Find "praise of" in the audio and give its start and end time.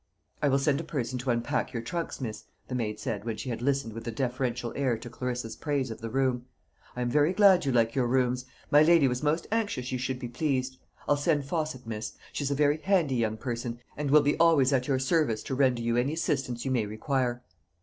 5.55-6.01